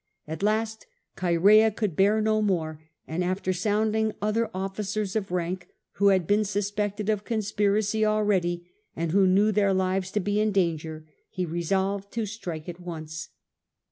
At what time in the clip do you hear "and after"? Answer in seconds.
3.07-3.53